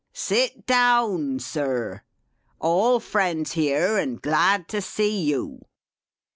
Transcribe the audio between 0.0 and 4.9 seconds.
Sit down Sir. All friends here, and glad to